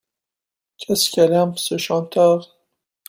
[0.79, 2.57] Qu’est-ce qu’elle aime ce chanteur!